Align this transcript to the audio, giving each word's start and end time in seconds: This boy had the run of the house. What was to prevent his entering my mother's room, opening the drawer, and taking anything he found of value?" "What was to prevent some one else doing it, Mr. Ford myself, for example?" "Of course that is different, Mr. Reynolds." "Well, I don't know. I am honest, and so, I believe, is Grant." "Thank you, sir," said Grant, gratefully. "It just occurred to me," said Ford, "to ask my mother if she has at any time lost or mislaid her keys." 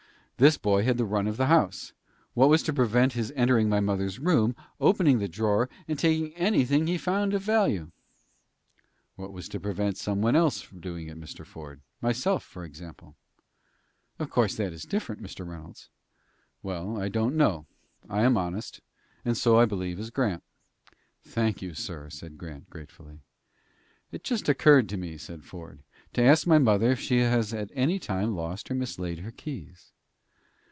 This 0.37 0.57
boy 0.57 0.81
had 0.81 0.97
the 0.97 1.05
run 1.05 1.27
of 1.27 1.37
the 1.37 1.45
house. 1.45 1.93
What 2.33 2.49
was 2.49 2.63
to 2.63 2.73
prevent 2.73 3.13
his 3.13 3.31
entering 3.35 3.69
my 3.69 3.79
mother's 3.79 4.17
room, 4.17 4.55
opening 4.79 5.19
the 5.19 5.27
drawer, 5.27 5.69
and 5.87 5.99
taking 5.99 6.33
anything 6.33 6.87
he 6.87 6.97
found 6.97 7.35
of 7.35 7.43
value?" 7.43 7.91
"What 9.17 9.33
was 9.33 9.47
to 9.49 9.59
prevent 9.59 9.97
some 9.99 10.19
one 10.23 10.35
else 10.35 10.67
doing 10.67 11.07
it, 11.09 11.19
Mr. 11.19 11.45
Ford 11.45 11.79
myself, 12.01 12.41
for 12.41 12.63
example?" 12.65 13.15
"Of 14.17 14.31
course 14.31 14.55
that 14.55 14.73
is 14.73 14.81
different, 14.85 15.21
Mr. 15.21 15.45
Reynolds." 15.47 15.89
"Well, 16.63 16.99
I 16.99 17.07
don't 17.07 17.37
know. 17.37 17.67
I 18.09 18.23
am 18.23 18.35
honest, 18.35 18.81
and 19.23 19.37
so, 19.37 19.59
I 19.59 19.65
believe, 19.65 19.99
is 19.99 20.09
Grant." 20.09 20.41
"Thank 21.23 21.61
you, 21.61 21.75
sir," 21.75 22.09
said 22.09 22.39
Grant, 22.39 22.67
gratefully. 22.67 23.19
"It 24.11 24.23
just 24.23 24.49
occurred 24.49 24.89
to 24.89 24.97
me," 24.97 25.17
said 25.17 25.43
Ford, 25.43 25.83
"to 26.13 26.23
ask 26.23 26.47
my 26.47 26.57
mother 26.57 26.89
if 26.89 26.99
she 26.99 27.19
has 27.19 27.53
at 27.53 27.69
any 27.75 27.99
time 27.99 28.35
lost 28.35 28.71
or 28.71 28.73
mislaid 28.73 29.19
her 29.19 29.29
keys." 29.29 29.91